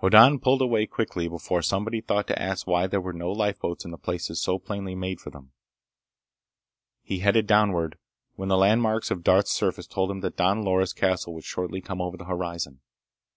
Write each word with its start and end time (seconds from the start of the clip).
Hoddan 0.00 0.40
pulled 0.40 0.60
away 0.60 0.86
quickly 0.88 1.28
before 1.28 1.62
somebody 1.62 2.00
thought 2.00 2.26
to 2.26 2.42
ask 2.42 2.66
why 2.66 2.88
there 2.88 3.00
were 3.00 3.12
no 3.12 3.30
lifeboats 3.30 3.84
in 3.84 3.92
the 3.92 3.96
places 3.96 4.42
so 4.42 4.58
plainly 4.58 4.96
made 4.96 5.20
for 5.20 5.30
them. 5.30 5.52
He 7.04 7.20
headed 7.20 7.46
downward 7.46 7.96
when 8.34 8.48
the 8.48 8.56
landmarks 8.56 9.12
on 9.12 9.22
Darth's 9.22 9.52
surface 9.52 9.86
told 9.86 10.10
him 10.10 10.18
that 10.22 10.36
Don 10.36 10.64
Loris' 10.64 10.92
castle 10.92 11.32
would 11.34 11.44
shortly 11.44 11.80
come 11.80 12.00
over 12.00 12.16
the 12.16 12.24
horizon. 12.24 12.80